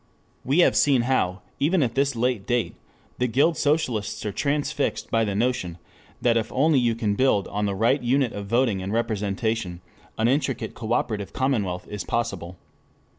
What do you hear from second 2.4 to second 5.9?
date the guild socialists are transfixed by the notion